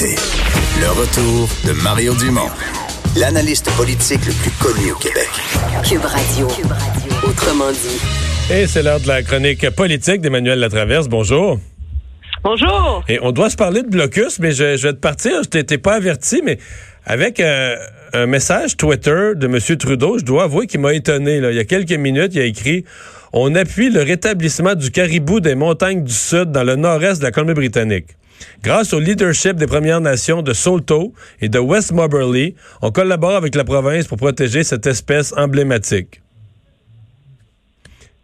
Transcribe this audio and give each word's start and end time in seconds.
Le 0.00 0.90
retour 0.90 1.48
de 1.66 1.72
Mario 1.82 2.14
Dumont, 2.14 2.48
l'analyste 3.16 3.68
politique 3.76 4.20
le 4.26 4.32
plus 4.32 4.52
connu 4.52 4.92
au 4.92 4.94
Québec. 4.94 5.28
Cube 5.84 6.04
Radio. 6.04 6.46
Autrement 7.26 7.72
dit. 7.72 8.54
Et 8.54 8.68
c'est 8.68 8.84
l'heure 8.84 9.00
de 9.00 9.08
la 9.08 9.24
chronique 9.24 9.68
politique 9.70 10.20
d'Emmanuel 10.20 10.60
Latraverse. 10.60 11.08
Bonjour. 11.08 11.58
Bonjour. 12.44 13.02
Et 13.08 13.18
on 13.22 13.32
doit 13.32 13.50
se 13.50 13.56
parler 13.56 13.82
de 13.82 13.88
blocus, 13.88 14.38
mais 14.38 14.52
je, 14.52 14.76
je 14.76 14.86
vais 14.86 14.92
te 14.92 15.00
partir. 15.00 15.42
Je 15.42 15.48
t'étais 15.48 15.78
pas 15.78 15.94
averti, 15.94 16.42
mais 16.44 16.58
avec 17.04 17.40
euh, 17.40 17.74
un 18.12 18.26
message 18.26 18.76
Twitter 18.76 19.32
de 19.34 19.46
M. 19.48 19.76
Trudeau, 19.78 20.16
je 20.18 20.24
dois 20.24 20.44
avouer 20.44 20.68
qu'il 20.68 20.78
m'a 20.78 20.94
étonné. 20.94 21.40
Là. 21.40 21.50
Il 21.50 21.56
y 21.56 21.60
a 21.60 21.64
quelques 21.64 21.90
minutes, 21.90 22.36
il 22.36 22.40
a 22.40 22.44
écrit 22.44 22.84
On 23.32 23.52
appuie 23.56 23.90
le 23.90 24.02
rétablissement 24.02 24.76
du 24.76 24.92
caribou 24.92 25.40
des 25.40 25.56
montagnes 25.56 26.04
du 26.04 26.14
Sud 26.14 26.52
dans 26.52 26.62
le 26.62 26.76
nord-est 26.76 27.18
de 27.18 27.24
la 27.24 27.32
Colombie-Britannique. 27.32 28.17
Grâce 28.62 28.92
au 28.92 29.00
leadership 29.00 29.56
des 29.56 29.66
Premières 29.66 30.00
Nations 30.00 30.42
de 30.42 30.52
Salto 30.52 31.12
et 31.40 31.48
de 31.48 31.58
West 31.58 31.92
Moberly, 31.92 32.54
on 32.82 32.90
collabore 32.90 33.36
avec 33.36 33.54
la 33.54 33.64
province 33.64 34.06
pour 34.06 34.16
protéger 34.18 34.64
cette 34.64 34.86
espèce 34.86 35.32
emblématique. 35.36 36.20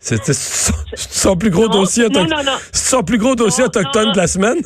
C'était 0.01 0.33
son 0.95 1.37
plus 1.37 1.51
gros 1.51 1.67
Non, 1.69 1.81
dossier, 1.81 2.09
non, 2.09 2.25
autoch- 2.25 2.31
non, 2.31 2.45
non. 2.45 2.59
son 2.73 3.03
plus 3.03 3.19
gros 3.19 3.35
dossier 3.35 3.65
autochtone 3.65 4.13
de 4.13 4.17
la 4.19 4.27
semaine? 4.27 4.59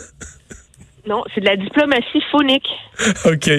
Non, 1.07 1.23
c'est 1.35 1.41
de 1.41 1.47
la 1.47 1.57
diplomatie 1.57 2.23
phonique. 2.31 2.67
OK. 3.25 3.51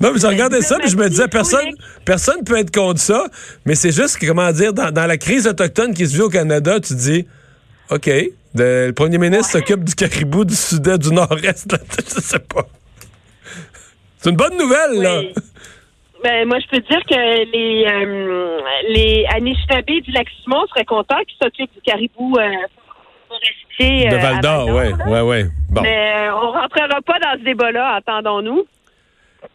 Non, 0.00 0.12
mais 0.14 0.18
je 0.18 0.26
regardais 0.26 0.62
ça, 0.62 0.78
puis 0.78 0.88
je 0.90 0.96
me 0.96 1.08
disais, 1.08 1.28
personne 1.28 1.68
personne 2.06 2.42
peut 2.42 2.58
être 2.58 2.74
contre 2.74 3.00
ça, 3.00 3.26
mais 3.66 3.74
c'est 3.74 3.92
juste, 3.92 4.16
que, 4.18 4.26
comment 4.26 4.50
dire, 4.50 4.72
dans, 4.72 4.90
dans 4.90 5.06
la 5.06 5.18
crise 5.18 5.46
autochtone 5.46 5.92
qui 5.94 6.06
se 6.06 6.14
vit 6.14 6.22
au 6.22 6.30
Canada, 6.30 6.80
tu 6.80 6.94
dis, 6.94 7.26
OK, 7.90 8.10
de- 8.54 8.86
le 8.88 8.92
premier 8.92 9.18
ministre 9.18 9.52
s'occupe 9.52 9.84
du 9.84 9.94
caribou 9.94 10.44
du 10.44 10.54
sud-est, 10.54 10.98
du 10.98 11.12
nord-est, 11.12 11.70
là, 11.72 11.78
je 11.98 12.20
sais 12.20 12.38
pas. 12.38 12.66
C'est 14.18 14.30
une 14.30 14.36
bonne 14.36 14.56
nouvelle, 14.58 15.00
là. 15.02 15.18
Oui. 15.20 15.34
Ben, 16.22 16.46
moi, 16.46 16.58
je 16.60 16.66
peux 16.68 16.80
dire 16.82 17.00
que 17.08 17.14
les, 17.50 17.86
euh, 17.86 18.60
les 18.90 19.24
Anishinaabe 19.34 19.86
du 19.86 20.10
Lac-Simon 20.12 20.66
seraient 20.68 20.84
contents 20.84 21.16
qu'ils 21.26 21.38
s'occupent 21.42 21.72
du 21.72 21.80
caribou 21.80 22.36
euh, 22.38 22.50
forestier. 23.28 24.08
De 24.10 24.14
euh, 24.14 24.18
à 24.18 24.20
Val 24.20 24.40
d'Or, 24.40 24.66
Val-d'Or, 24.70 25.06
ouais, 25.06 25.14
là. 25.14 25.24
ouais. 25.24 25.44
Bon. 25.70 25.80
Mais 25.80 26.12
euh, 26.28 26.34
on 26.34 26.50
rentrera 26.50 27.00
pas 27.00 27.18
dans 27.20 27.38
ce 27.38 27.44
débat-là, 27.44 27.94
attendons-nous. 27.96 28.66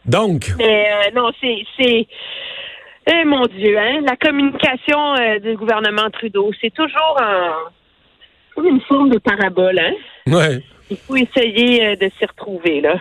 Donc, 0.06 0.48
Mais 0.58 0.88
euh, 0.92 1.12
non, 1.16 1.30
c'est... 1.40 2.08
eh 3.12 3.26
mon 3.26 3.46
Dieu, 3.46 3.78
hein, 3.78 4.02
la 4.04 4.16
communication 4.16 5.14
du 5.44 5.56
gouvernement 5.58 6.09
Trudeau, 6.12 6.50
c'est 6.59 6.74
toujours 6.74 7.22
en, 7.22 7.70
comme 8.56 8.66
une 8.66 8.81
forme 8.81 9.09
de 9.09 9.20
parabole, 9.20 9.78
hein? 9.78 9.94
ouais. 10.28 10.64
Il 10.89 10.98
faut 10.98 11.16
essayer 11.16 11.86
euh, 11.86 11.95
de 11.95 12.09
s'y 12.17 12.25
retrouver, 12.25 12.81
là. 12.81 12.95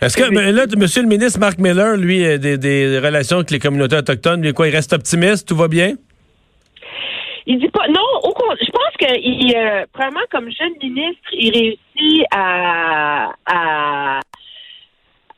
Est-ce 0.00 0.16
que, 0.16 0.30
mais 0.30 0.52
là, 0.52 0.66
monsieur 0.76 1.02
le 1.02 1.08
ministre 1.08 1.40
Mark 1.40 1.58
Miller, 1.58 1.96
lui, 1.96 2.24
a 2.24 2.38
des, 2.38 2.56
des 2.56 3.00
relations 3.00 3.38
avec 3.38 3.50
les 3.50 3.58
communautés 3.58 3.96
autochtones, 3.96 4.42
lui, 4.42 4.52
quoi, 4.52 4.68
il 4.68 4.74
reste 4.74 4.92
optimiste, 4.92 5.48
tout 5.48 5.56
va 5.56 5.66
bien? 5.66 5.94
Il 7.50 7.58
dit 7.58 7.68
pas 7.70 7.88
non. 7.88 8.04
Au 8.22 8.32
contraire, 8.34 8.58
je 8.60 8.70
pense 8.70 8.94
que 9.00 9.18
il, 9.20 9.56
euh, 9.56 9.86
comme 10.30 10.50
jeune 10.50 10.74
ministre, 10.82 11.28
il 11.32 11.50
réussit 11.50 12.26
à 12.30 13.32
à, 13.46 14.20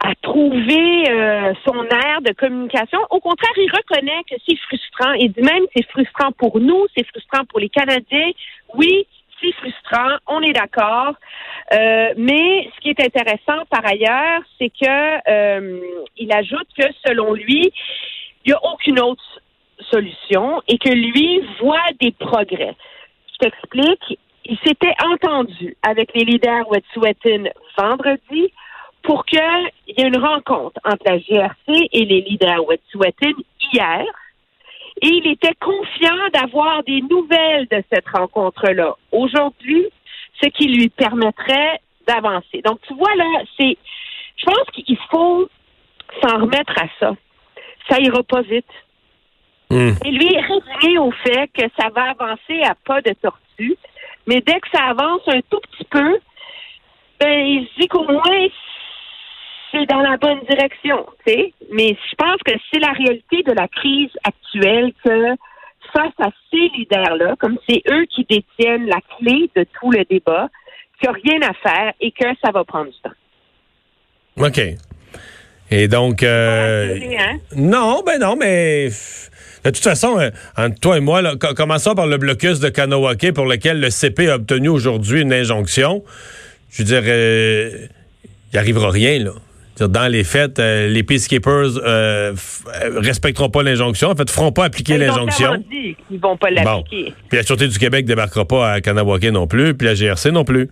à 0.01 0.15
trouver 0.21 1.09
euh, 1.09 1.53
son 1.65 1.85
air 1.85 2.21
de 2.23 2.33
communication. 2.33 2.99
Au 3.11 3.21
contraire, 3.21 3.53
il 3.57 3.71
reconnaît 3.71 4.23
que 4.29 4.35
c'est 4.45 4.59
frustrant. 4.59 5.13
Il 5.13 5.31
dit 5.31 5.41
même 5.41 5.65
c'est 5.75 5.89
frustrant 5.89 6.33
pour 6.33 6.59
nous, 6.59 6.85
c'est 6.97 7.07
frustrant 7.07 7.45
pour 7.45 7.61
les 7.61 7.69
Canadiens. 7.69 8.33
Oui, 8.75 9.07
frustrant, 9.53 10.17
on 10.27 10.41
est 10.43 10.53
d'accord. 10.53 11.15
Euh, 11.73 12.15
mais 12.17 12.69
ce 12.75 12.81
qui 12.81 12.91
est 12.91 13.01
intéressant 13.01 13.65
par 13.71 13.87
ailleurs, 13.87 14.43
c'est 14.59 14.71
que 14.71 15.31
euh, 15.31 15.81
il 16.17 16.33
ajoute 16.33 16.69
que 16.79 16.87
selon 17.07 17.35
lui, 17.35 17.73
il 18.45 18.49
n'y 18.49 18.53
a 18.53 18.65
aucune 18.65 19.01
autre 19.01 19.41
solution 19.91 20.63
et 20.69 20.79
que 20.79 20.91
lui 20.91 21.43
voit 21.61 21.91
des 22.01 22.13
progrès. 22.13 22.77
Je 23.33 23.47
t'explique. 23.47 24.19
Il 24.45 24.59
s'était 24.65 24.95
entendu 25.05 25.77
avec 25.83 26.13
les 26.15 26.25
leaders 26.25 26.69
Wet'suwet'en 26.71 27.51
vendredi 27.79 28.53
pour 29.03 29.25
qu'il 29.25 29.39
y 29.87 30.01
ait 30.01 30.07
une 30.07 30.19
rencontre 30.19 30.81
entre 30.85 31.05
la 31.07 31.19
GRC 31.19 31.89
et 31.93 32.05
les 32.05 32.23
leaders 32.23 32.67
Wet'suwet'en 32.67 33.35
hier. 33.73 34.05
Et 35.03 35.09
il 35.09 35.27
était 35.29 35.55
confiant 35.61 36.29
d'avoir 36.35 36.83
des 36.85 37.01
nouvelles 37.03 37.67
de 37.71 37.83
cette 37.91 38.09
rencontre-là 38.09 38.97
aujourd'hui, 39.13 39.87
ce 40.43 40.49
qui 40.49 40.69
lui 40.69 40.91
permettrait 40.91 41.81
d'avancer. 42.07 42.61
Donc, 42.65 42.81
tu 42.87 42.95
vois, 42.95 43.15
là, 43.15 43.43
c'est, 43.59 43.77
je 44.37 44.45
pense 44.45 44.71
qu'il 44.73 44.99
faut 45.11 45.49
s'en 46.23 46.41
remettre 46.41 46.75
à 46.79 46.87
ça. 46.99 47.15
Ça 47.89 47.99
ira 47.99 48.23
pas 48.23 48.43
vite. 48.43 48.67
Hmm. 49.71 49.93
Et 50.05 50.11
lui 50.11 50.35
est 50.35 50.41
résigné 50.41 50.99
au 50.99 51.13
fait 51.13 51.49
que 51.55 51.63
ça 51.79 51.89
va 51.95 52.11
avancer 52.11 52.63
à 52.63 52.75
pas 52.85 53.01
de 53.01 53.15
tortue. 53.23 53.77
Mais 54.27 54.41
dès 54.41 54.61
que 54.61 54.69
ça 54.73 54.85
avance 54.85 55.23
un 55.29 55.41
tout 55.49 55.61
petit 55.61 55.85
peu, 55.85 56.19
ben, 57.21 57.47
il 57.47 57.67
se 57.69 57.81
dit 57.81 57.89
qu'au 57.89 58.05
moins, 58.05 58.49
c'est 59.81 59.87
dans 59.87 60.01
la 60.01 60.17
bonne 60.17 60.41
direction, 60.49 61.07
tu 61.27 61.33
sais. 61.33 61.53
Mais 61.73 61.89
je 62.11 62.15
pense 62.17 62.37
que 62.45 62.53
c'est 62.73 62.81
la 62.81 62.93
réalité 62.93 63.43
de 63.43 63.53
la 63.53 63.69
crise 63.69 64.11
actuelle 64.25 64.93
que 65.05 65.35
face 65.93 66.13
à 66.21 66.31
ces 66.51 66.69
leaders-là, 66.77 67.35
comme 67.39 67.59
c'est 67.69 67.83
eux 67.91 68.05
qui 68.15 68.27
détiennent 68.29 68.87
la 68.87 69.01
clé 69.19 69.51
de 69.57 69.65
tout 69.81 69.91
le 69.91 70.05
débat, 70.05 70.49
qu'il 71.01 71.11
n'y 71.11 71.17
a 71.17 71.39
rien 71.39 71.49
à 71.49 71.55
faire 71.55 71.93
et 72.01 72.13
que 72.13 72.27
ça 72.45 72.53
va 72.53 72.65
prendre 72.65 72.91
du 72.91 72.99
temps. 73.03 74.47
OK. 74.47 74.61
Et 75.73 75.89
donc, 75.89 76.23
euh, 76.23 76.99
Hein? 77.19 77.39
non, 77.57 78.03
ben 78.05 78.19
non, 78.19 78.37
mais 78.37 78.89
de 79.65 79.71
toute 79.71 79.79
façon, 79.79 80.19
euh, 80.19 80.31
entre 80.57 80.79
toi 80.81 80.97
et 80.97 81.01
moi, 81.01 81.23
là, 81.23 81.35
commençons 81.37 81.95
par 81.95 82.07
le 82.07 82.19
blocus 82.19 82.61
de 82.61 82.69
Kanawake 82.69 83.33
pour 83.33 83.47
lequel 83.47 83.81
le 83.81 83.91
CP 83.91 84.29
a 84.29 84.35
obtenu 84.37 84.69
aujourd'hui 84.69 85.23
une 85.23 85.33
injonction. 85.33 86.03
Je 86.71 86.83
veux 86.83 86.85
dire, 86.85 87.03
euh, 87.05 87.87
il 88.53 88.59
arrivera 88.59 88.91
rien, 88.91 89.19
là. 89.21 89.33
Dans 89.89 90.11
les 90.11 90.25
faits, 90.25 90.59
euh, 90.59 90.89
les 90.89 91.03
peacekeepers 91.03 91.77
euh, 91.79 92.33
euh, 92.33 92.33
respecteront 93.01 93.49
pas 93.51 93.63
l'injonction, 93.63 94.09
en 94.09 94.15
fait, 94.17 94.31
feront 94.31 94.53
pas 94.53 94.65
appliquer 94.65 94.95
Ils 94.95 95.01
l'injonction. 95.01 95.57
dit 95.71 95.97
qu'ils 96.09 96.21
vont 96.21 96.37
pas 96.37 96.49
Bon. 96.51 96.55
l'appliquer. 96.63 97.13
Puis 97.29 97.39
la 97.39 97.43
Sûreté 97.43 97.69
du 97.69 97.79
Québec 97.79 98.05
débarquera 98.05 98.45
pas 98.45 98.73
à 98.73 98.81
Kanawake 98.81 99.25
non 99.25 99.47
plus, 99.47 99.75
puis 99.75 99.87
la 99.87 99.95
GRC 99.95 100.31
non 100.31 100.45
plus. 100.45 100.69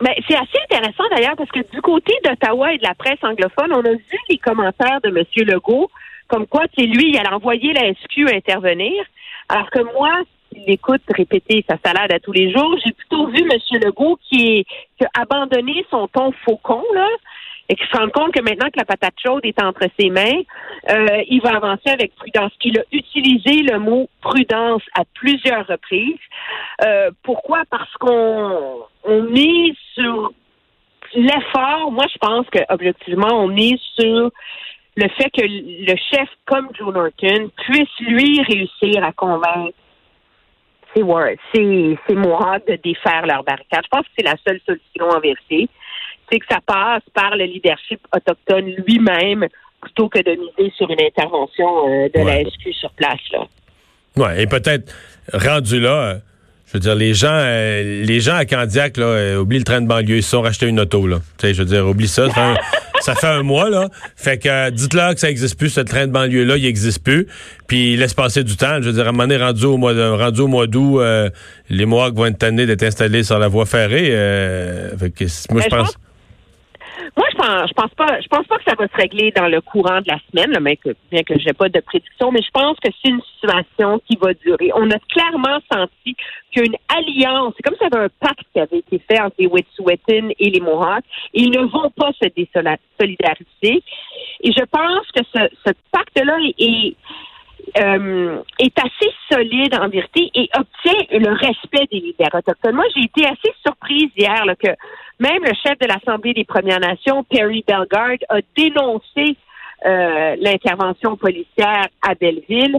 Ben, 0.00 0.12
c'est 0.26 0.34
assez 0.36 0.58
intéressant 0.70 1.04
d'ailleurs 1.14 1.36
parce 1.36 1.50
que 1.50 1.60
du 1.72 1.80
côté 1.82 2.12
d'Ottawa 2.24 2.72
et 2.72 2.78
de 2.78 2.82
la 2.84 2.94
presse 2.94 3.18
anglophone, 3.22 3.70
on 3.72 3.84
a 3.84 3.92
vu 3.92 4.18
les 4.30 4.38
commentaires 4.38 5.00
de 5.04 5.08
M. 5.10 5.24
Legault 5.46 5.90
comme 6.30 6.46
quoi, 6.46 6.62
c'est 6.78 6.86
lui, 6.86 7.10
il 7.10 7.18
allait 7.18 7.28
envoyer 7.34 7.72
la 7.72 7.92
SQ 7.92 8.32
intervenir. 8.32 8.92
Alors 9.48 9.68
que 9.70 9.80
moi, 9.92 10.12
s'il 10.52 10.70
écoute 10.70 11.02
répéter 11.14 11.64
sa 11.68 11.76
salade 11.84 12.12
à 12.12 12.20
tous 12.20 12.30
les 12.32 12.52
jours, 12.52 12.78
j'ai 12.84 12.92
plutôt 12.92 13.26
vu 13.26 13.40
M. 13.40 13.80
Legault 13.82 14.16
qui, 14.28 14.58
est, 14.60 14.64
qui 14.96 15.04
a 15.04 15.22
abandonné 15.22 15.84
son 15.90 16.06
ton 16.06 16.32
faucon, 16.44 16.84
là, 16.94 17.08
et 17.70 17.76
qui 17.76 17.86
se 17.86 17.96
rend 17.96 18.08
compte 18.08 18.34
que 18.34 18.42
maintenant 18.42 18.66
que 18.66 18.78
la 18.78 18.84
patate 18.84 19.14
chaude 19.24 19.44
est 19.44 19.62
entre 19.62 19.86
ses 19.96 20.10
mains, 20.10 20.42
euh, 20.90 21.22
il 21.28 21.40
va 21.40 21.54
avancer 21.54 21.88
avec 21.88 22.12
prudence. 22.16 22.50
Il 22.64 22.76
a 22.80 22.82
utilisé 22.90 23.62
le 23.62 23.78
mot 23.78 24.08
prudence 24.20 24.82
à 24.98 25.02
plusieurs 25.14 25.64
reprises. 25.68 26.18
Euh, 26.84 27.12
pourquoi? 27.22 27.62
Parce 27.70 27.92
qu'on 27.94 28.82
on 29.04 29.22
mise 29.22 29.76
sur 29.94 30.32
l'effort. 31.14 31.92
Moi, 31.92 32.06
je 32.12 32.18
pense 32.18 32.50
que 32.50 32.58
objectivement, 32.70 33.44
on 33.44 33.46
mise 33.46 33.80
sur 33.96 34.30
le 34.96 35.08
fait 35.16 35.30
que 35.30 35.46
le 35.46 35.96
chef 36.10 36.28
comme 36.46 36.68
Joe 36.76 36.92
Norton 36.92 37.52
puisse 37.66 38.00
lui 38.00 38.42
réussir 38.42 39.04
à 39.04 39.12
convaincre 39.12 39.76
War- 40.96 41.36
ses, 41.54 41.96
ses 42.08 42.16
Mohawks 42.16 42.66
de 42.66 42.74
défaire 42.82 43.24
leur 43.24 43.44
barricade. 43.44 43.84
Je 43.84 43.88
pense 43.90 44.04
que 44.06 44.12
c'est 44.18 44.24
la 44.24 44.34
seule 44.44 44.60
solution 44.66 45.16
en 45.16 45.20
vérité. 45.20 45.68
C'est 46.30 46.38
que 46.38 46.46
ça 46.50 46.60
passe 46.64 47.02
par 47.14 47.36
le 47.36 47.44
leadership 47.44 48.00
autochtone 48.14 48.66
lui-même 48.86 49.46
plutôt 49.80 50.08
que 50.08 50.18
de 50.18 50.30
miser 50.32 50.72
sur 50.76 50.90
une 50.90 51.02
intervention 51.02 51.88
euh, 51.88 52.08
de 52.14 52.20
Ouais. 52.20 52.44
la 52.44 52.50
SQ 52.50 52.72
sur 52.72 52.90
place. 52.92 53.18
Là. 53.32 53.40
Ouais, 54.16 54.42
et 54.42 54.46
peut-être 54.46 54.92
rendu 55.32 55.80
là, 55.80 55.90
euh, 56.02 56.14
je 56.66 56.72
veux 56.74 56.80
dire, 56.80 56.94
les 56.94 57.14
gens, 57.14 57.28
euh, 57.32 58.04
les 58.04 58.20
gens 58.20 58.34
à 58.34 58.44
Candiac, 58.44 58.96
là, 58.96 59.06
euh, 59.06 59.36
oublient 59.38 59.58
le 59.58 59.64
train 59.64 59.80
de 59.80 59.86
banlieue, 59.86 60.16
ils 60.18 60.22
se 60.22 60.30
sont 60.30 60.42
rachetés 60.42 60.66
une 60.66 60.78
auto, 60.80 61.06
là. 61.06 61.18
Tu 61.38 61.46
sais, 61.48 61.54
je 61.54 61.62
veux 61.62 61.68
dire, 61.68 61.86
oublie 61.86 62.06
ça. 62.08 62.28
Ça 62.28 62.34
fait 62.34 62.40
un, 62.40 62.54
ça 63.00 63.14
fait 63.14 63.26
un 63.26 63.42
mois, 63.42 63.70
là. 63.70 63.88
Fait 64.16 64.36
que 64.38 64.70
dites-leur 64.70 65.14
que 65.14 65.20
ça 65.20 65.30
existe 65.30 65.58
plus, 65.58 65.70
ce 65.70 65.80
train 65.80 66.06
de 66.06 66.12
banlieue-là, 66.12 66.58
il 66.58 66.66
existe 66.66 67.02
plus. 67.02 67.26
Puis 67.66 67.96
laisse 67.96 68.14
passer 68.14 68.44
du 68.44 68.56
temps. 68.56 68.76
Je 68.82 68.88
veux 68.88 68.92
dire, 68.92 69.06
à 69.06 69.08
un 69.08 69.12
moment 69.12 69.26
donné, 69.26 69.42
rendu 69.42 69.64
au 69.64 69.78
mois 69.78 69.94
rendu 70.16 70.40
au 70.42 70.46
mois 70.48 70.66
d'août, 70.66 71.00
les 71.70 71.86
Mohawks 71.86 72.14
vont 72.14 72.26
être 72.26 72.38
tannés 72.38 72.66
d'être 72.66 72.82
installés 72.82 73.22
sur 73.22 73.38
la 73.38 73.48
voie 73.48 73.64
ferrée. 73.66 74.06
fait 74.98 75.10
que, 75.10 75.24
moi, 75.52 75.62
je 75.62 75.68
Ben, 75.70 75.78
je 75.78 75.82
pense. 75.84 75.96
Moi, 77.16 77.26
je 77.32 77.36
pense, 77.36 77.68
je 77.68 77.74
pense 77.74 77.94
pas, 77.94 78.20
je 78.20 78.28
pense 78.28 78.46
pas 78.46 78.58
que 78.58 78.64
ça 78.64 78.74
va 78.78 78.86
se 78.86 78.96
régler 78.96 79.32
dans 79.32 79.48
le 79.48 79.60
courant 79.60 80.00
de 80.00 80.08
la 80.08 80.18
semaine, 80.30 80.52
là, 80.52 80.76
que, 80.76 80.94
bien 81.10 81.22
que 81.22 81.38
j'ai 81.38 81.52
pas 81.52 81.68
de 81.68 81.80
prédiction, 81.80 82.30
mais 82.30 82.42
je 82.42 82.50
pense 82.52 82.76
que 82.78 82.90
c'est 83.02 83.10
une 83.10 83.22
situation 83.34 84.00
qui 84.06 84.16
va 84.16 84.34
durer. 84.34 84.70
On 84.74 84.90
a 84.90 84.98
clairement 85.08 85.58
senti 85.72 86.16
qu'une 86.52 86.76
alliance, 86.88 87.54
c'est 87.56 87.62
comme 87.62 87.76
si 87.76 87.84
y 87.84 87.86
avait 87.86 88.06
un 88.06 88.08
pacte 88.20 88.44
qui 88.52 88.60
avait 88.60 88.78
été 88.78 89.00
fait 89.08 89.20
entre 89.20 89.36
les 89.38 89.46
Wet'suwet'en 89.46 90.30
et 90.38 90.50
les 90.50 90.60
Mohawks, 90.60 91.04
ils 91.34 91.50
ne 91.50 91.60
vont 91.60 91.90
pas 91.90 92.12
se 92.20 92.28
désolidariser. 92.28 93.82
Et 94.42 94.52
je 94.52 94.64
pense 94.64 95.06
que 95.14 95.22
ce, 95.34 95.48
ce 95.66 95.72
pacte-là 95.92 96.38
est, 96.58 96.96
euh, 97.78 98.38
est 98.58 98.78
assez 98.78 99.12
solide 99.30 99.74
en 99.74 99.88
vérité 99.88 100.30
et 100.34 100.48
obtient 100.56 101.18
le 101.18 101.32
respect 101.32 101.86
des 101.90 102.00
leaders 102.00 102.34
autochtones. 102.34 102.74
Moi, 102.74 102.86
j'ai 102.94 103.04
été 103.04 103.26
assez 103.26 103.52
surprise 103.64 104.10
hier 104.16 104.44
là, 104.44 104.54
que 104.54 104.70
même 105.20 105.44
le 105.44 105.52
chef 105.62 105.78
de 105.78 105.86
l'Assemblée 105.86 106.32
des 106.32 106.44
Premières 106.44 106.80
Nations, 106.80 107.22
Perry 107.24 107.62
Bellegarde, 107.66 108.24
a 108.28 108.38
dénoncé 108.56 109.36
euh, 109.86 110.36
l'intervention 110.40 111.16
policière 111.16 111.86
à 112.02 112.14
Belleville. 112.14 112.78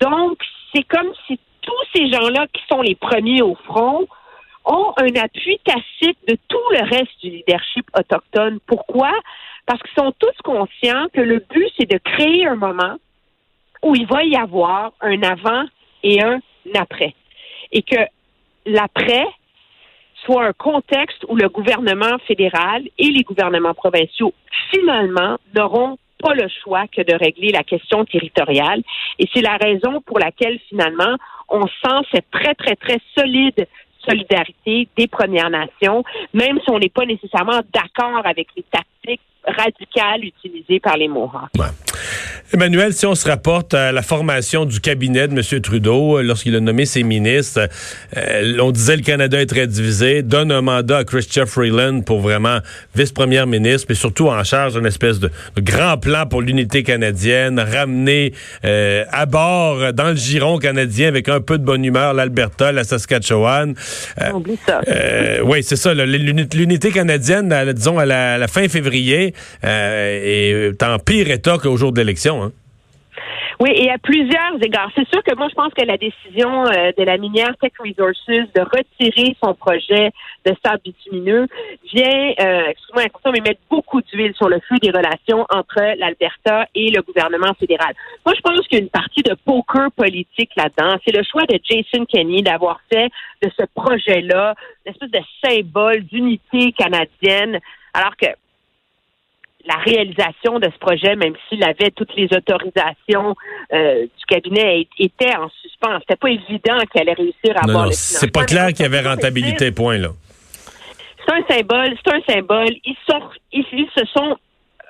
Donc, 0.00 0.38
c'est 0.72 0.84
comme 0.84 1.10
si 1.26 1.40
tous 1.62 1.84
ces 1.94 2.10
gens-là 2.10 2.46
qui 2.52 2.62
sont 2.70 2.82
les 2.82 2.94
premiers 2.94 3.42
au 3.42 3.54
front 3.54 4.06
ont 4.64 4.92
un 4.98 5.20
appui 5.22 5.58
tacite 5.64 6.18
de 6.28 6.36
tout 6.46 6.58
le 6.72 6.84
reste 6.84 7.20
du 7.22 7.30
leadership 7.30 7.86
autochtone. 7.98 8.58
Pourquoi? 8.66 9.10
Parce 9.64 9.80
qu'ils 9.82 10.02
sont 10.02 10.12
tous 10.18 10.36
conscients 10.44 11.06
que 11.12 11.22
le 11.22 11.44
but, 11.50 11.70
c'est 11.78 11.90
de 11.90 11.98
créer 11.98 12.46
un 12.46 12.56
moment 12.56 12.96
où 13.82 13.94
il 13.94 14.06
va 14.06 14.24
y 14.24 14.36
avoir 14.36 14.92
un 15.00 15.22
avant 15.22 15.64
et 16.02 16.22
un 16.22 16.40
après. 16.74 17.14
Et 17.72 17.82
que 17.82 17.96
l'après 18.66 19.26
soit 20.24 20.46
un 20.46 20.52
contexte 20.52 21.24
où 21.28 21.36
le 21.36 21.48
gouvernement 21.48 22.18
fédéral 22.26 22.82
et 22.98 23.10
les 23.10 23.22
gouvernements 23.22 23.74
provinciaux, 23.74 24.34
finalement, 24.70 25.38
n'auront 25.54 25.98
pas 26.18 26.34
le 26.34 26.48
choix 26.62 26.86
que 26.88 27.02
de 27.02 27.14
régler 27.14 27.52
la 27.52 27.62
question 27.62 28.04
territoriale. 28.04 28.82
Et 29.18 29.26
c'est 29.32 29.42
la 29.42 29.56
raison 29.56 30.00
pour 30.04 30.18
laquelle, 30.18 30.58
finalement, 30.68 31.16
on 31.48 31.66
sent 31.66 32.06
cette 32.12 32.30
très, 32.30 32.54
très, 32.54 32.76
très 32.76 32.98
solide 33.16 33.66
solidarité 34.08 34.88
des 34.96 35.06
Premières 35.06 35.50
Nations, 35.50 36.02
même 36.32 36.58
si 36.64 36.70
on 36.70 36.78
n'est 36.78 36.88
pas 36.88 37.04
nécessairement 37.04 37.60
d'accord 37.72 38.24
avec 38.24 38.48
les 38.56 38.64
tactiques 38.64 39.20
radicales 39.44 40.24
utilisées 40.24 40.80
par 40.80 40.96
les 40.96 41.08
Mohawks. 41.08 41.87
Emmanuel, 42.50 42.94
si 42.94 43.04
on 43.04 43.14
se 43.14 43.28
rapporte 43.28 43.74
à 43.74 43.92
la 43.92 44.00
formation 44.00 44.64
du 44.64 44.80
cabinet 44.80 45.28
de 45.28 45.34
M. 45.34 45.60
Trudeau, 45.60 46.16
euh, 46.16 46.22
lorsqu'il 46.22 46.56
a 46.56 46.60
nommé 46.60 46.86
ses 46.86 47.02
ministres, 47.02 47.68
euh, 48.16 48.56
on 48.62 48.70
disait 48.70 48.96
le 48.96 49.02
Canada 49.02 49.38
est 49.38 49.44
très 49.44 49.66
divisé, 49.66 50.22
donne 50.22 50.50
un 50.50 50.62
mandat 50.62 50.96
à 50.96 51.04
Christian 51.04 51.44
Freeland 51.44 52.00
pour 52.00 52.20
vraiment 52.20 52.60
vice-première 52.94 53.46
ministre, 53.46 53.88
mais 53.90 53.94
surtout 53.94 54.28
en 54.28 54.42
charge 54.44 54.72
d'une 54.72 54.86
espèce 54.86 55.18
de, 55.20 55.30
grand 55.58 55.98
plan 55.98 56.24
pour 56.24 56.40
l'unité 56.40 56.82
canadienne, 56.84 57.60
ramener 57.60 58.32
euh, 58.64 59.04
à 59.12 59.26
bord 59.26 59.92
dans 59.92 60.08
le 60.08 60.16
giron 60.16 60.56
canadien 60.58 61.08
avec 61.08 61.28
un 61.28 61.42
peu 61.42 61.58
de 61.58 61.64
bonne 61.64 61.84
humeur 61.84 62.14
l'Alberta, 62.14 62.72
la 62.72 62.84
Saskatchewan. 62.84 63.74
Oublie 64.32 64.58
ça. 64.64 64.80
oui, 65.44 65.62
c'est 65.62 65.76
ça. 65.76 65.92
L'unité 65.92 66.92
canadienne, 66.92 67.54
disons, 67.74 67.98
à 67.98 68.06
la, 68.06 68.48
fin 68.48 68.68
février, 68.68 69.34
est 69.62 70.82
en 70.82 70.98
pire 70.98 71.30
état 71.30 71.58
qu'au 71.58 71.76
jour 71.76 71.92
d'élection. 71.92 72.37
Hein? 72.37 72.37
Oui, 73.60 73.70
et 73.74 73.90
à 73.90 73.98
plusieurs 73.98 74.54
égards. 74.62 74.88
C'est 74.94 75.08
sûr 75.08 75.20
que 75.24 75.34
moi, 75.34 75.48
je 75.48 75.54
pense 75.54 75.74
que 75.74 75.84
la 75.84 75.96
décision 75.96 76.66
euh, 76.66 76.92
de 76.96 77.02
la 77.02 77.18
minière 77.18 77.56
Tech 77.60 77.72
Resources 77.80 78.24
de 78.28 78.60
retirer 78.60 79.36
son 79.42 79.52
projet 79.54 80.12
de 80.46 80.54
sable 80.64 80.80
bitumineux 80.84 81.48
vient, 81.92 82.34
euh, 82.40 82.68
excuse-moi, 82.68 83.32
mais 83.32 83.40
mettre 83.40 83.60
beaucoup 83.68 84.00
d'huile 84.00 84.32
sur 84.34 84.48
le 84.48 84.60
feu 84.68 84.76
des 84.80 84.90
relations 84.90 85.44
entre 85.50 85.80
l'Alberta 85.98 86.68
et 86.72 86.90
le 86.90 87.02
gouvernement 87.02 87.52
fédéral. 87.58 87.94
Moi, 88.24 88.34
je 88.36 88.40
pense 88.42 88.60
qu'il 88.68 88.78
y 88.78 88.80
a 88.80 88.84
une 88.84 88.90
partie 88.90 89.22
de 89.22 89.34
poker 89.44 89.90
politique 89.90 90.50
là-dedans. 90.56 90.96
C'est 91.04 91.16
le 91.16 91.24
choix 91.24 91.42
de 91.46 91.58
Jason 91.64 92.04
Kenney 92.04 92.42
d'avoir 92.42 92.80
fait 92.92 93.10
de 93.42 93.50
ce 93.58 93.64
projet-là 93.74 94.54
une 94.86 94.92
espèce 94.92 95.10
de 95.10 95.20
symbole 95.44 96.04
d'unité 96.04 96.70
canadienne, 96.72 97.58
alors 97.92 98.16
que 98.16 98.26
la 99.68 99.76
réalisation 99.76 100.58
de 100.58 100.70
ce 100.72 100.78
projet, 100.78 101.14
même 101.14 101.34
s'il 101.48 101.62
avait 101.62 101.90
toutes 101.90 102.14
les 102.16 102.28
autorisations 102.32 103.36
euh, 103.72 104.02
du 104.04 104.24
cabinet, 104.26 104.88
était 104.98 105.36
en 105.36 105.50
suspens. 105.60 105.98
C'était 106.00 106.16
pas 106.16 106.30
évident 106.30 106.78
qu'il 106.90 107.02
allait 107.02 107.12
réussir 107.12 107.54
à 107.56 107.64
avoir 107.68 107.86
le 107.86 107.92
C'est 107.92 108.32
pas 108.32 108.44
clair 108.44 108.68
qu'il 108.68 108.80
y 108.80 108.84
avait 108.86 109.06
rentabilité, 109.06 109.70
point 109.70 109.98
là. 109.98 110.08
C'est 111.26 111.34
un 111.34 111.56
symbole, 111.56 111.94
c'est 112.02 112.14
un 112.14 112.34
symbole. 112.34 112.70
Ils, 112.84 112.96
se 113.94 114.06
sont 114.06 114.36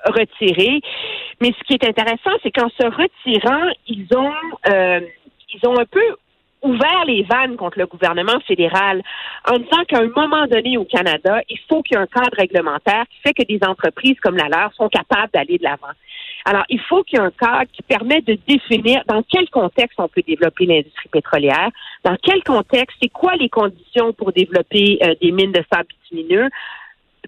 retirés. 0.05 0.79
Mais 1.41 1.53
ce 1.59 1.63
qui 1.65 1.73
est 1.73 1.83
intéressant, 1.83 2.31
c'est 2.41 2.51
qu'en 2.51 2.69
se 2.69 2.85
retirant, 2.85 3.69
ils 3.87 4.07
ont, 4.15 4.33
euh, 4.69 5.01
ils 5.53 5.67
ont 5.67 5.77
un 5.77 5.85
peu 5.85 6.15
ouvert 6.61 7.05
les 7.05 7.23
vannes 7.23 7.55
contre 7.55 7.79
le 7.79 7.85
gouvernement 7.85 8.39
fédéral 8.47 9.01
en 9.49 9.57
disant 9.57 9.83
qu'à 9.87 9.99
un 9.99 10.09
moment 10.15 10.45
donné 10.47 10.77
au 10.77 10.85
Canada, 10.85 11.41
il 11.49 11.59
faut 11.69 11.81
qu'il 11.81 11.95
y 11.95 11.99
ait 11.99 12.03
un 12.03 12.07
cadre 12.07 12.35
réglementaire 12.37 13.05
qui 13.09 13.19
fait 13.21 13.33
que 13.33 13.47
des 13.47 13.59
entreprises 13.65 14.19
comme 14.21 14.35
la 14.35 14.47
leur 14.49 14.73
sont 14.73 14.89
capables 14.89 15.31
d'aller 15.33 15.57
de 15.57 15.63
l'avant. 15.63 15.93
Alors, 16.45 16.63
il 16.69 16.79
faut 16.81 17.03
qu'il 17.03 17.19
y 17.19 17.21
ait 17.21 17.25
un 17.25 17.31
cadre 17.31 17.69
qui 17.71 17.81
permet 17.83 18.21
de 18.21 18.37
définir 18.47 19.01
dans 19.07 19.23
quel 19.23 19.49
contexte 19.49 19.99
on 19.99 20.07
peut 20.07 20.23
développer 20.25 20.65
l'industrie 20.65 21.09
pétrolière, 21.09 21.69
dans 22.03 22.15
quel 22.21 22.43
contexte, 22.43 22.97
c'est 23.01 23.09
quoi 23.09 23.35
les 23.35 23.49
conditions 23.49 24.13
pour 24.13 24.31
développer 24.31 24.99
euh, 25.03 25.15
des 25.21 25.31
mines 25.31 25.51
de 25.51 25.63
sable 25.71 25.87
bitumineux, 26.03 26.49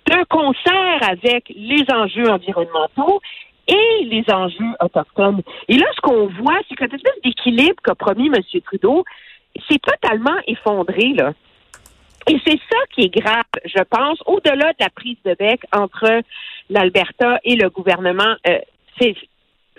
d'un 0.08 0.24
concert 0.26 1.00
avec 1.02 1.52
les 1.56 1.86
enjeux 1.94 2.30
environnementaux 2.30 3.22
et 3.72 4.06
les 4.06 4.24
enjeux 4.32 4.74
autochtones. 4.82 5.42
Et 5.68 5.78
là, 5.78 5.86
ce 5.96 6.02
qu'on 6.02 6.28
voit, 6.28 6.60
c'est 6.68 6.76
que 6.76 6.84
cette 6.84 6.94
espèce 6.94 7.22
d'équilibre 7.24 7.82
qu'a 7.84 7.96
promis 7.96 8.28
M. 8.28 8.62
Trudeau, 8.66 9.06
c'est 9.70 9.82
totalement 9.82 10.38
effondré, 10.48 11.14
là. 11.16 11.34
Et 12.28 12.38
c'est 12.46 12.60
ça 12.70 12.78
qui 12.94 13.02
est 13.02 13.14
grave, 13.14 13.44
je 13.66 13.82
pense, 13.90 14.22
au-delà 14.28 14.74
de 14.74 14.78
la 14.80 14.90
prise 14.90 15.18
de 15.26 15.34
bec 15.34 15.62
entre 15.74 16.22
l'Alberta 16.70 17.40
et 17.44 17.56
le 17.56 17.70
gouvernement 17.70 18.36
euh, 18.48 18.60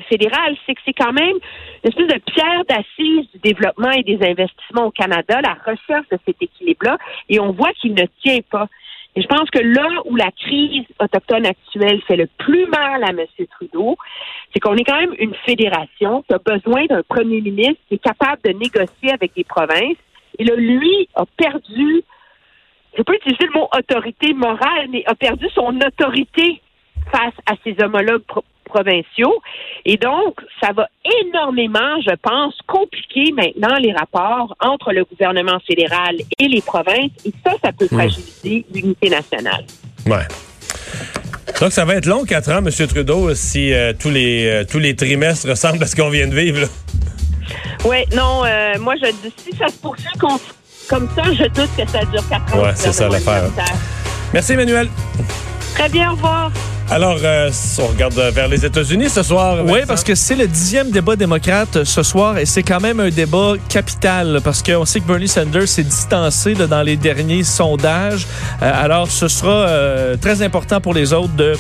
fédéral, 0.08 0.56
c'est 0.66 0.74
que 0.74 0.80
c'est 0.84 0.92
quand 0.92 1.12
même 1.12 1.36
une 1.84 1.90
espèce 1.90 2.08
de 2.08 2.20
pierre 2.32 2.64
d'assise 2.68 3.30
du 3.32 3.38
développement 3.42 3.90
et 3.90 4.02
des 4.02 4.18
investissements 4.26 4.86
au 4.86 4.90
Canada, 4.90 5.40
la 5.40 5.54
recherche 5.54 6.08
de 6.10 6.18
cet 6.26 6.42
équilibre-là, 6.42 6.98
et 7.28 7.38
on 7.38 7.52
voit 7.52 7.72
qu'il 7.74 7.94
ne 7.94 8.06
tient 8.22 8.40
pas. 8.50 8.68
Et 9.14 9.20
je 9.20 9.26
pense 9.26 9.50
que 9.50 9.58
là 9.58 9.88
où 10.06 10.16
la 10.16 10.30
crise 10.30 10.86
autochtone 10.98 11.46
actuelle 11.46 12.00
fait 12.02 12.16
le 12.16 12.26
plus 12.38 12.66
mal 12.66 13.04
à 13.04 13.10
M. 13.10 13.18
Trudeau, 13.50 13.96
c'est 14.52 14.60
qu'on 14.60 14.74
est 14.76 14.84
quand 14.84 14.98
même 14.98 15.14
une 15.18 15.34
fédération 15.46 16.22
qui 16.22 16.34
a 16.34 16.38
besoin 16.38 16.86
d'un 16.86 17.02
premier 17.02 17.42
ministre 17.42 17.80
qui 17.88 17.96
est 17.96 18.02
capable 18.02 18.40
de 18.42 18.50
négocier 18.50 19.12
avec 19.12 19.34
des 19.34 19.44
provinces. 19.44 19.98
Et 20.38 20.44
là, 20.44 20.54
lui 20.56 21.08
a 21.14 21.24
perdu, 21.36 22.02
je 22.96 23.02
peux 23.02 23.14
utiliser 23.14 23.44
le 23.46 23.60
mot 23.60 23.68
autorité 23.76 24.32
morale, 24.32 24.88
mais 24.88 25.04
a 25.06 25.14
perdu 25.14 25.46
son 25.54 25.78
autorité 25.80 26.62
face 27.10 27.34
à 27.44 27.54
ses 27.64 27.76
homologues 27.82 28.22
provinciaux. 28.72 29.34
Et 29.84 29.96
donc, 29.96 30.40
ça 30.60 30.72
va 30.72 30.88
énormément, 31.24 32.00
je 32.06 32.14
pense, 32.22 32.54
compliquer 32.66 33.32
maintenant 33.32 33.76
les 33.78 33.92
rapports 33.92 34.54
entre 34.60 34.92
le 34.92 35.04
gouvernement 35.04 35.58
fédéral 35.66 36.16
et 36.38 36.48
les 36.48 36.62
provinces. 36.62 37.10
Et 37.24 37.32
ça, 37.44 37.52
ça 37.62 37.72
peut 37.72 37.88
fragiliser 37.88 38.64
l'unité 38.72 39.10
nationale. 39.10 39.64
Ouais. 40.06 40.26
Donc, 41.60 41.72
ça 41.72 41.84
va 41.84 41.96
être 41.96 42.06
long, 42.06 42.24
quatre 42.24 42.50
ans, 42.50 42.64
M. 42.64 42.70
Trudeau, 42.88 43.34
si 43.34 43.72
euh, 43.72 43.92
tous, 43.98 44.10
les, 44.10 44.46
euh, 44.46 44.64
tous 44.68 44.78
les 44.78 44.96
trimestres 44.96 45.48
ressemblent 45.48 45.82
à 45.82 45.86
ce 45.86 45.94
qu'on 45.94 46.10
vient 46.10 46.26
de 46.26 46.34
vivre. 46.34 46.66
Oui, 47.84 47.98
non, 48.16 48.44
euh, 48.44 48.78
moi, 48.80 48.94
je 48.96 49.10
dis, 49.22 49.34
si 49.36 49.56
ça 49.56 49.68
se 49.68 49.78
poursuit 49.78 50.18
comme 50.18 51.08
ça, 51.14 51.22
je 51.32 51.44
doute 51.44 51.70
que 51.76 51.86
ça 51.88 52.04
dure 52.06 52.28
quatre 52.28 52.56
ans. 52.56 52.62
Oui, 52.64 52.70
c'est 52.74 52.92
ça 52.92 53.08
l'affaire. 53.08 53.44
Merci, 54.32 54.52
Emmanuel. 54.52 54.88
Très 55.74 55.88
bien, 55.88 56.10
au 56.10 56.14
revoir. 56.14 56.50
Alors, 56.92 57.16
euh, 57.24 57.50
on 57.78 57.86
regarde 57.86 58.12
vers 58.12 58.48
les 58.48 58.66
États-Unis 58.66 59.08
ce 59.08 59.22
soir. 59.22 59.64
Oui, 59.64 59.78
parce 59.88 60.04
que 60.04 60.14
c'est 60.14 60.34
le 60.34 60.46
dixième 60.46 60.90
débat 60.90 61.16
démocrate 61.16 61.84
ce 61.84 62.02
soir 62.02 62.36
et 62.36 62.44
c'est 62.44 62.62
quand 62.62 62.80
même 62.80 63.00
un 63.00 63.08
débat 63.08 63.54
capital 63.70 64.40
parce 64.44 64.62
qu'on 64.62 64.84
sait 64.84 65.00
que 65.00 65.06
Bernie 65.06 65.26
Sanders 65.26 65.68
s'est 65.68 65.84
distancé 65.84 66.52
dans 66.52 66.82
les 66.82 66.98
derniers 66.98 67.44
sondages. 67.44 68.26
Euh, 68.60 68.70
alors, 68.74 69.10
ce 69.10 69.26
sera 69.26 69.68
euh, 69.68 70.18
très 70.18 70.42
important 70.42 70.82
pour 70.82 70.92
les 70.92 71.14
autres 71.14 71.34
de 71.34 71.54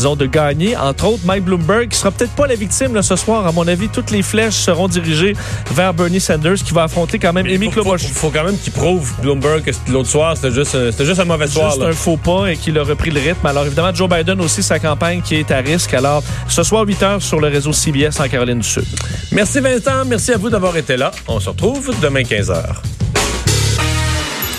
disons, 0.00 0.16
de 0.16 0.24
gagner. 0.24 0.76
Entre 0.76 1.04
autres, 1.04 1.24
Mike 1.26 1.44
Bloomberg, 1.44 1.88
qui 1.88 1.98
sera 1.98 2.10
peut-être 2.10 2.32
pas 2.32 2.46
la 2.46 2.54
victime 2.54 3.00
ce 3.02 3.16
soir. 3.16 3.46
À 3.46 3.52
mon 3.52 3.68
avis, 3.68 3.88
toutes 3.88 4.10
les 4.10 4.22
flèches 4.22 4.54
seront 4.54 4.88
dirigées 4.88 5.34
vers 5.74 5.92
Bernie 5.92 6.20
Sanders, 6.20 6.54
qui 6.54 6.72
va 6.72 6.84
affronter 6.84 7.18
quand 7.18 7.34
même 7.34 7.46
Amy 7.46 7.68
Klobuchar. 7.68 8.08
Il 8.08 8.14
faut, 8.14 8.30
quand 8.30 8.44
même 8.44 8.56
qu'il 8.56 8.72
prouve, 8.72 9.12
Bloomberg, 9.20 9.62
que 9.62 9.70
l'autre 9.92 10.08
soir, 10.08 10.36
c'était 10.36 10.52
juste, 10.52 11.04
juste 11.04 11.20
un 11.20 11.24
mauvais 11.26 11.46
soir. 11.46 11.72
Juste 11.72 11.82
un 11.82 11.92
faux 11.92 12.16
pas 12.16 12.50
et 12.50 12.56
qu'il 12.56 12.78
a 12.78 12.82
repris 12.82 13.10
le 13.10 13.20
rythme. 13.20 13.44
Alors, 13.44 13.66
évidemment, 13.66 13.94
Joe 13.94 14.08
Biden 14.08 14.40
aussi, 14.40 14.62
sa 14.62 14.78
campagne 14.78 15.20
qui 15.20 15.34
est 15.34 15.50
à 15.50 15.58
risque. 15.58 15.92
Alors, 15.92 16.22
ce 16.48 16.62
soir, 16.62 16.84
8 16.86 17.02
h 17.02 17.20
sur 17.20 17.38
le 17.38 17.48
réseau 17.48 17.72
CBS 17.72 18.20
en 18.20 18.28
Caroline 18.28 18.60
du 18.60 18.68
Sud. 18.68 18.86
Merci 19.32 19.60
Vincent. 19.60 20.04
Merci 20.06 20.32
à 20.32 20.38
vous 20.38 20.48
d'avoir 20.48 20.74
été 20.78 20.96
là. 20.96 21.10
On 21.28 21.38
se 21.40 21.50
retrouve 21.50 21.92
demain 22.00 22.24
15 22.24 22.50
h. 22.50 22.99